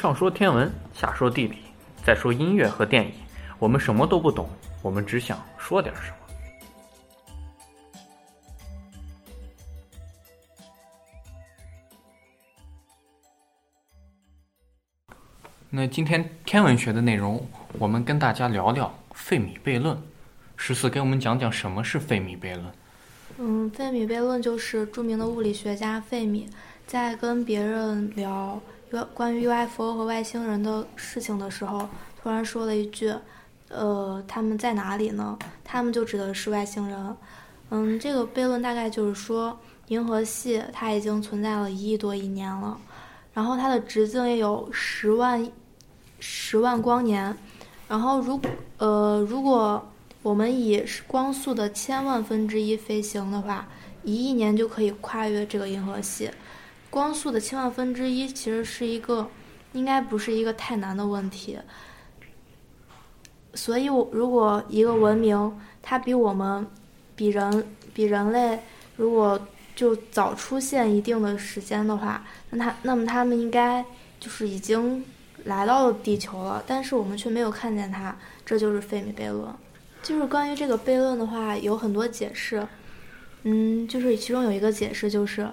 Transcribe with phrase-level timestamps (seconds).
[0.00, 1.58] 上说天文，下说地理，
[2.02, 3.12] 再说音乐和电影，
[3.58, 4.48] 我们什么都不懂，
[4.80, 6.16] 我们只想说点什么。
[15.68, 17.46] 那今天天文学的内容，
[17.78, 19.94] 我们跟大家聊聊费米悖论。
[20.56, 22.64] 十四给我们讲讲什么是费米悖论。
[23.36, 26.48] 嗯，费米悖论就是著名的物理学家费米
[26.86, 28.58] 在跟别人聊
[29.14, 31.88] 关于 UFO 和外星人的事情的时候，
[32.20, 33.14] 突然说了一句
[33.70, 37.16] ：“呃，他们在哪里呢？”他们就指的是外星人。
[37.70, 42.76] 嗯，这个悖论大概就是说，银河系它已经存在了一亿多亿年了，
[43.32, 45.48] 然后它的直径也有十万
[46.18, 47.36] 十万光年，
[47.86, 48.40] 然后如
[48.78, 49.88] 呃如果
[50.22, 53.68] 我们以光速的千万分之一飞行的话，
[54.02, 56.28] 一亿年就可以跨越这个银河系。
[56.90, 59.30] 光速的千万分之一其实是一个，
[59.72, 61.56] 应该不是一个太难的问题。
[63.54, 66.66] 所以，我如果一个文明它比我们，
[67.14, 68.60] 比人比人类，
[68.96, 69.40] 如果
[69.76, 73.84] 就早出现一定的时间的话，那它那么他们应该
[74.18, 75.04] 就是已经
[75.44, 79.46] 来到了地球了，但是我们却没有看见它，这就是费米悖论。
[80.02, 82.66] 就是关于这个悖论的话，有很多解释。
[83.44, 85.48] 嗯，就是其中有一个解释就是。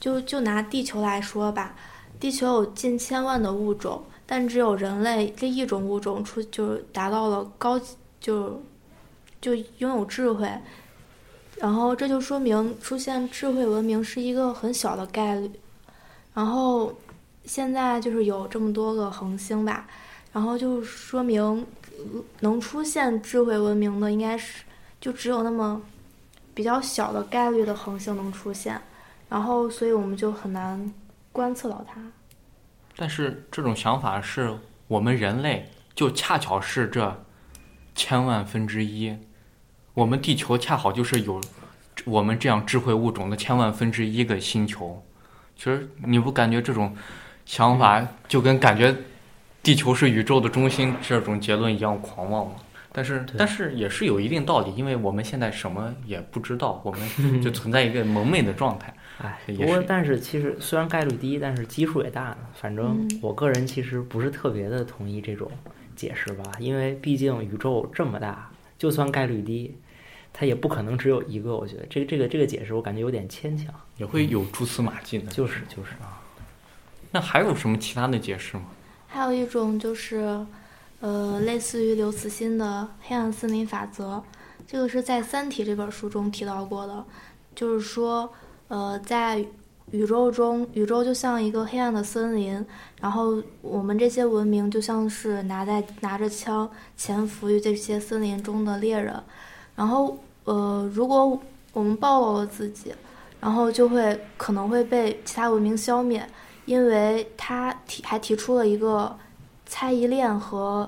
[0.00, 1.74] 就就拿地球来说吧，
[2.20, 7.80] 地球有近千万的物种，但只有人类这一种物种出就达到了高
[8.20, 8.62] 就
[9.40, 10.48] 就拥有智慧，
[11.56, 15.50] 然后这就说明出现智慧文明是一个很小的概率。
[16.34, 16.94] 然后
[17.44, 19.86] 现在就是有这么多个恒星吧，
[20.32, 21.66] 然后就说明
[22.40, 24.62] 能出现智慧文明的应该是
[25.00, 25.82] 就只有那么
[26.54, 28.80] 比较小的概率的恒星能出现。
[29.28, 30.92] 然后，所以我们就很难
[31.32, 32.00] 观测到它。
[32.96, 37.24] 但是这种想法是我们人类就恰巧是这
[37.94, 39.16] 千万分之一，
[39.94, 41.40] 我们地球恰好就是有
[42.04, 45.04] 我们这样智慧物种的千万分之一个星球。
[45.56, 46.96] 其实你不感觉这种
[47.44, 48.94] 想法就跟感觉
[49.62, 52.52] 地球是宇宙的中心这种结论一样狂妄吗？
[52.90, 58.92] 但是，但是也是有一定道理，因为我们现在什么也不知道，我们就存在一个蒙昧的状态。
[59.18, 62.36] 哎，不过但是其实虽然概率低，但是基数也大呢。
[62.54, 65.50] 反正我个人其实不是特别的同意这种
[65.96, 68.48] 解释吧，因为毕竟宇宙这么大，
[68.78, 69.74] 就算概率低，
[70.32, 71.56] 它也不可能只有一个。
[71.56, 75.32] 我觉得这个这个这个解释我感觉有点牵强，也会有蛛丝马迹的。
[75.32, 76.22] 就是就是啊，
[77.10, 78.66] 那还有什么其他的解释吗？
[79.08, 80.46] 还有一种就是，
[81.00, 84.22] 呃，类似于刘慈欣的黑暗森林法则，
[84.64, 87.04] 这个是在《三体》这本书中提到过的，
[87.56, 88.32] 就是说。
[88.68, 89.44] 呃，在
[89.90, 92.62] 宇宙中，宇宙就像一个黑暗的森林，
[93.00, 99.18] 然后我们这些文明就像是拿在拿着枪潜伏于这些森林中的猎人，
[99.74, 101.40] 然后呃，如果
[101.72, 102.94] 我们暴露了自己，
[103.40, 106.28] 然后就会可能会被其他文明消灭，
[106.66, 109.16] 因为他提还提出了一个
[109.64, 110.86] 猜疑链和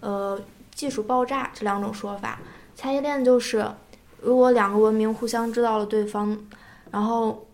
[0.00, 0.36] 呃
[0.74, 2.40] 技术爆炸这两种说法。
[2.74, 3.64] 猜疑链就是
[4.20, 6.36] 如果两个文明互相知道了对方。
[6.90, 7.46] 然后，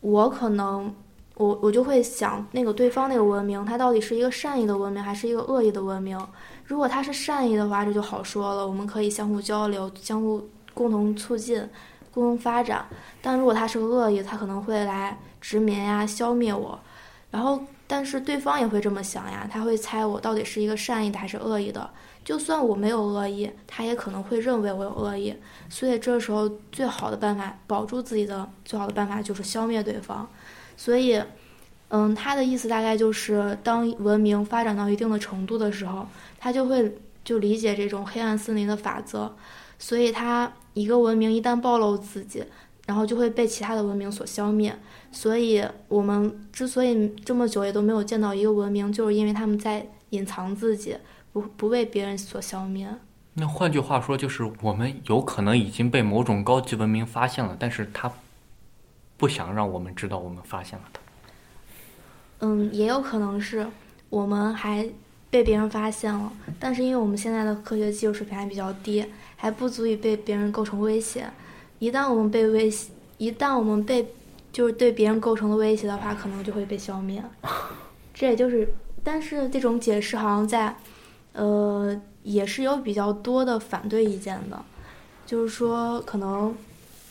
[0.00, 0.94] 我可能，
[1.34, 6.18] 我我就会想，那个对方那个文明，它到底是一个善意的文明，还是一个恶意的文明？
[6.64, 11.68] 如果它是善意的话，这就好说了，我们可以相互交流，相互共同促进，
[12.12, 12.86] 共同发展。
[13.20, 16.78] 但如果它是个恶意，它可能会来殖民呀，消灭我。
[17.30, 21.90] 然后，但是对方也会这么想呀，他会猜我到底是一个善意的还是恶意的。
[22.26, 25.32] 就算我没有恶意，他也可能会认为我有恶意，
[25.68, 30.28] 所以这时候最好的办法，保住自己的最好的办法就是消灭对方。
[30.76, 31.22] 所以，
[31.86, 36.04] 嗯，他的意思大概就是，当文明发展到一定的程度的时候，
[36.40, 39.32] 他就会就理解这种黑暗森林的法则。
[39.78, 42.42] 所以，他一个文明一旦暴露自己，
[42.88, 44.76] 然后就会被其他的文明所消灭。
[45.12, 50.96] 所以我们之所以这么久也都没有见到一个文明，就是因为他们在隐藏自己。
[51.36, 52.88] 不不被别人所消灭。
[53.34, 58.10] 那换句话说，就是我们有可能已经被某种高级文明发现了，但是他
[59.18, 61.00] 不想让我们知道我们发现了他。
[62.38, 63.66] 嗯，也有可能是
[64.08, 64.88] 我们还
[65.28, 69.04] 被别人发现了，但是因为我们现在的科学技术水平还比较低，
[69.36, 71.28] 还不足以被别人构成威胁。
[71.78, 74.08] 一旦我们被威胁，一旦我们被
[74.50, 77.22] 就是对别人构成了威胁的话，可能就会被消灭。
[78.14, 78.66] 这也就是，
[79.04, 80.74] 但是这种解释好像在。
[81.36, 84.64] 呃，也是有比较多的反对意见的，
[85.26, 86.56] 就是说，可能，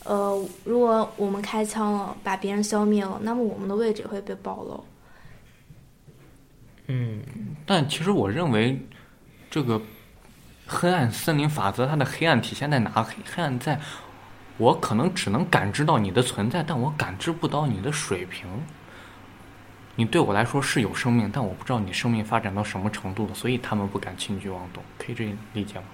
[0.04, 4.84] 呃，如果我们开枪了，把别人消灭了，那么我们的位置也会被暴露。
[6.88, 7.22] 嗯，
[7.68, 8.80] 但其实我认为，
[9.50, 9.80] 这个
[10.66, 12.92] 黑暗森林法则它的黑暗体现在哪？
[13.04, 13.80] 黑黑暗在，
[14.58, 18.48] 我可能只能感知到你的存在，但我感知不到你的水平。
[19.96, 24.84] 你对我来说是有生命，但我不知道你生命发展到什么程度了，所以他们不敢轻举妄动。
[24.98, 25.86] 可以这样理解吗？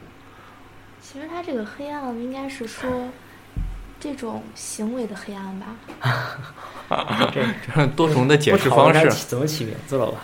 [1.02, 2.90] 其实他这个黑暗应该是说
[4.00, 5.68] 这种行为的黑暗吧？
[7.34, 7.46] 这
[7.76, 10.20] 这多重的解释方式怎么起名字了吧？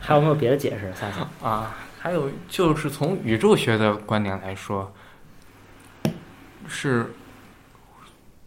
[0.00, 0.92] 还有没有别的解释？
[0.98, 4.92] 下次啊，还有就是从宇宙学的观点来说，
[6.66, 7.12] 是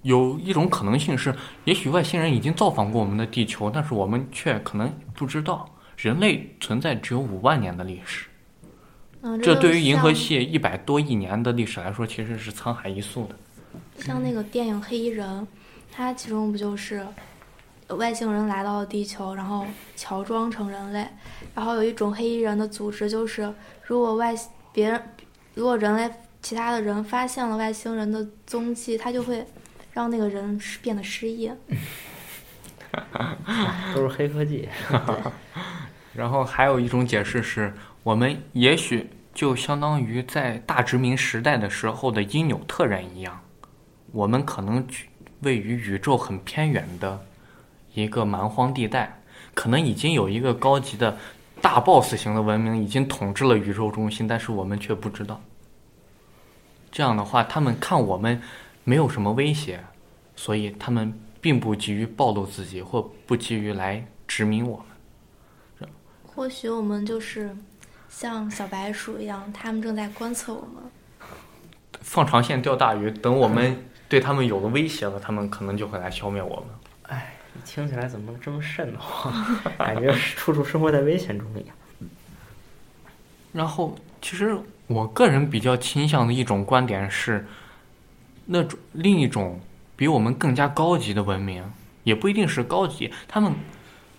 [0.03, 1.33] 有一种可能性是，
[1.65, 5.67] 也许外星人已经造访过我们的地球，但是我们却可能不知道。
[5.97, 8.25] 人类存在只有五万年的历史，
[9.21, 13.35] 嗯，这对于银河像系一百多亿年的历史来说，其实是沧海一粟的。
[13.99, 15.41] 像那个电影《黑衣人》，
[15.91, 17.05] 它其中不就是
[17.89, 19.63] 外星人来到了地球，然后
[19.95, 21.07] 乔装成人类，
[21.53, 24.33] 然后有一种黑衣人的组织，就是如果外
[24.73, 24.99] 别人
[25.53, 26.09] 如果人类
[26.41, 29.45] 其他的人发现了外星人的踪迹，他就会
[29.93, 31.51] 让那个人失变得失忆。
[33.95, 34.67] 都是黑科技。
[36.13, 37.73] 然后还有一种解释是，
[38.03, 43.39] 我们也许就相当于在大殖民时代的时候的因纽特人一样，
[44.11, 44.85] 我们可能
[45.41, 47.25] 位于宇宙很偏远的
[47.93, 49.21] 一个蛮荒地带，
[49.53, 51.17] 可能已经有一个高级的
[51.61, 55.41] 大 boss 型的文明已经统治了宇宙中心，但是我们却不知道。
[56.91, 58.41] 这样的话，他们看我们
[58.91, 59.81] 没有什么威胁，
[60.35, 64.83] 所以他们并不急于暴露自己，或不急于来殖民我
[65.79, 65.89] 们。
[66.25, 67.55] 或许我们就是
[68.09, 70.83] 像小白鼠一样，他们正在观测我们。
[72.01, 76.65] 放长线钓大鱼，等我们对他们有了威胁了，他们可能就会来消灭我们。
[77.03, 79.33] 哎，听起来怎么这么瘆得慌？
[79.79, 81.73] 感觉处处生活在危险中一样。
[83.53, 84.53] 然后，其实
[84.87, 87.47] 我个人比较倾向的一种观点是，
[88.45, 89.59] 那种另一种
[89.95, 91.63] 比我们更加高级的文明，
[92.03, 93.53] 也不一定是高级，他们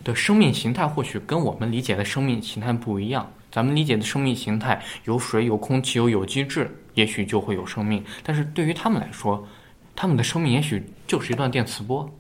[0.05, 3.31] 的生命形态或许跟我们理解的生命形态不一样。
[3.51, 8.03] 咱们理解的生命形态有水、有空气、有有机质，也许就会有生命。
[8.23, 9.47] 但是对于他们来说，
[9.95, 12.11] 他们的生命也许就是一段电磁波，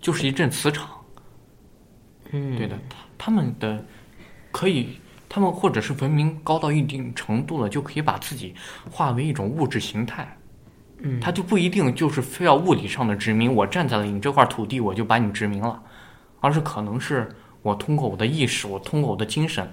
[0.00, 0.88] 就是一阵磁场。
[2.30, 3.84] 嗯，对的，他他们的
[4.52, 8.54] 可以，他们或者是文明高到一定程度了，就可以把自己
[8.88, 10.37] 化为一种物质形态。
[11.00, 15.80] 嗯，他就不一定就是非要物理上的殖民，我站在了你这块土地，我就把你殖民了，
[16.40, 17.28] 而是可能是
[17.62, 19.70] 我通过我的意识，我通过我的精神，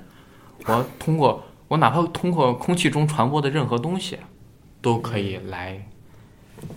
[0.66, 4.20] 我通过我哪怕通过空气中传播的任何东西，
[4.82, 5.84] 都可以来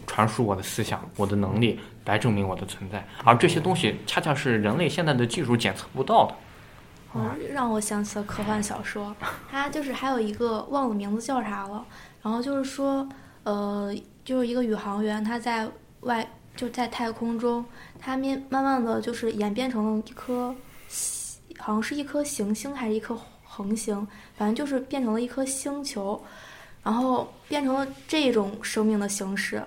[0.07, 3.07] 传输我的思想、我的能力，来证明我的存在。
[3.25, 6.35] 而这些东西恰恰是人类现在的技术检测不到的。
[7.15, 9.15] 嗯，让我想起了科幻小说，
[9.51, 11.85] 它就是还有一个忘了名字叫啥了，
[12.23, 13.09] 然后就是说，
[13.45, 13.95] 呃，
[14.29, 15.67] 就是一个宇航员他在
[16.01, 17.65] 外就在太空中，
[17.99, 20.55] 他面慢慢的就是演变成了一颗，
[21.57, 26.23] 好像是一颗行星还是一颗恒星，反正就是变成了一颗星球，
[26.83, 29.63] 然后变成了这种生命的形式，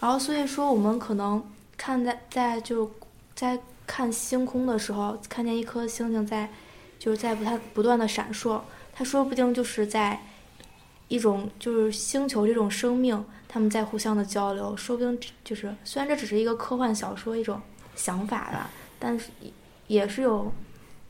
[0.00, 1.44] 然后所以说我们可能
[1.76, 2.90] 看在在就
[3.34, 6.48] 在看星空的时候，看见一颗星星在。
[6.98, 8.58] 就是在不它不断的闪烁，
[8.92, 10.18] 它说不定就是在
[11.08, 13.22] 一种就是星球这种生命，
[13.56, 17.58] 他们在互相的交流，说不定就是虽然这只是一个科幻小说一种
[17.94, 19.30] 想法吧，但是
[19.86, 20.52] 也是有，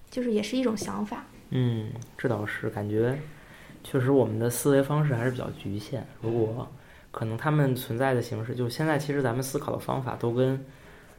[0.09, 1.25] 就是也是一种想法。
[1.51, 3.19] 嗯，这倒是感觉，
[3.83, 6.07] 确实我们的思维方式还是比较局限。
[6.21, 6.71] 如果
[7.11, 10.65] 可能，他们存在的形式，就现在其实咱们思考的方法都跟。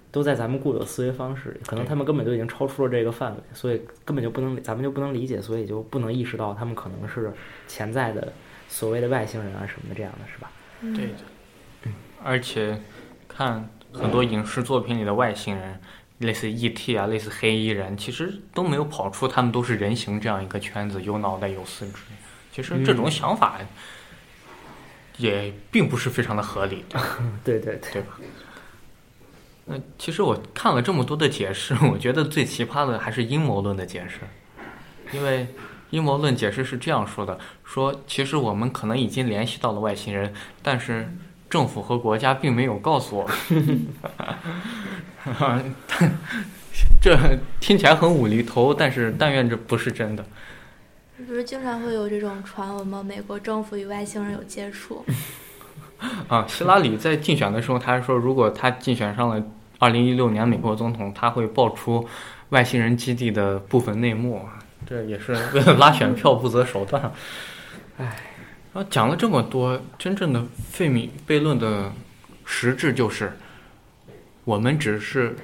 [0.10, 7.34] 都在咱们固有思维方式，可能他们根本就已经超出了这个范围，所以根本就不能，咱们就不能理解，所以就不能意识到他们可能是
[7.68, 8.32] 潜在的
[8.70, 10.50] 所谓的外星人啊什么的这样的是吧？
[10.82, 11.92] 对的，
[12.24, 12.80] 而且
[13.28, 15.80] 看很多影视作品里的外星人，
[16.20, 16.96] 类似 E.T.
[16.98, 22.04] 啊，类似黑衣人，其实都没有跑出他们都是人形这样一个圈子，有脑袋有四肢。
[22.52, 23.60] 其实这种想法
[25.18, 26.84] 也并不是非常的合理，
[27.44, 28.20] 对 对对吧？
[29.66, 34.20] 那其实我看了这么多的解释，我觉得最奇葩的还是阴谋论的解释，
[35.12, 35.48] 因为
[35.90, 41.14] 阴谋论解释是这样说的：说其实我们可能已经联系到了外星人，但是
[41.50, 43.88] 政府和国家并没有告诉我们。
[47.02, 47.18] 这
[47.60, 50.26] 听起来很无厘头，但是但愿这不是真的。
[51.26, 53.02] 不是经常会有这种传闻吗？
[53.02, 55.04] 美国政府与外星人有接触。
[56.28, 59.42] 啊，希拉里在竞选的时候，他还说，如果他竞选上了
[59.80, 62.08] 二零一六年美国总统，他会爆出
[62.50, 64.42] 外星人基地的部分内幕。
[64.88, 67.12] 这也是 为了拉选票不择手段。
[67.98, 68.06] 唉，
[68.74, 71.92] 然后讲了这么多，真正的费米悖论的
[72.46, 73.34] 实质就是，
[74.46, 75.36] 我们只是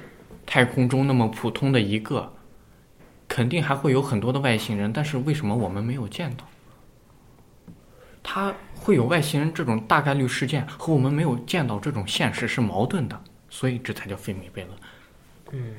[0.46, 2.32] 太空中那么普通的一个，
[3.28, 6.48] 肯定还会有很多的外星人，但是为什么我们没有见到？
[8.22, 14.70] 它会有外星人这种大概率事件和我们没有见到这种现实是矛盾的，所以这才叫费米悖论。
[15.52, 15.74] 嗯。